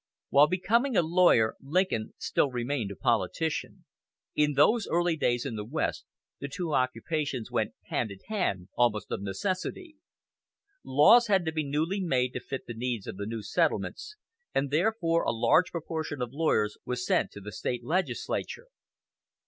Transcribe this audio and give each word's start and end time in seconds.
While 0.29 0.47
becoming 0.47 0.97
a 0.97 1.03
lawyer, 1.03 1.55
Lincoln 1.61 2.15
still 2.17 2.49
remained 2.49 2.89
a 2.89 2.95
politician. 2.95 3.85
In 4.33 4.53
those 4.53 4.87
early 4.87 5.15
days 5.15 5.45
in 5.45 5.55
the 5.55 5.63
West, 5.63 6.05
the 6.39 6.47
two 6.47 6.73
occupations 6.73 7.51
went 7.51 7.75
hand 7.85 8.09
in 8.09 8.17
hand, 8.25 8.69
almost 8.75 9.11
of 9.11 9.21
necessity. 9.21 9.97
Laws 10.83 11.27
had 11.27 11.45
to 11.45 11.51
be 11.51 11.63
newly 11.63 12.01
made 12.01 12.33
to 12.33 12.39
fit 12.39 12.65
the 12.65 12.73
needs 12.73 13.05
of 13.05 13.17
the 13.17 13.27
new 13.27 13.43
settlements, 13.43 14.15
and 14.55 14.71
therefore 14.71 15.21
a 15.23 15.31
large 15.31 15.69
proportion 15.69 16.19
of 16.19 16.33
lawyers 16.33 16.79
was 16.83 17.05
sent 17.05 17.29
to 17.33 17.39
the 17.39 17.51
State 17.51 17.83
legislature. 17.83 18.69